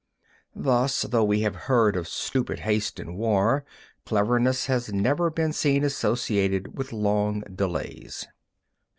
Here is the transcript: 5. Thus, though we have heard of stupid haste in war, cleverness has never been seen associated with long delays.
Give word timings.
5. 0.55 0.63
Thus, 0.63 1.01
though 1.03 1.23
we 1.23 1.41
have 1.41 1.55
heard 1.69 1.95
of 1.95 2.07
stupid 2.07 2.61
haste 2.61 2.99
in 2.99 3.15
war, 3.17 3.63
cleverness 4.03 4.65
has 4.65 4.91
never 4.91 5.29
been 5.29 5.53
seen 5.53 5.83
associated 5.83 6.75
with 6.75 6.91
long 6.91 7.41
delays. 7.41 8.25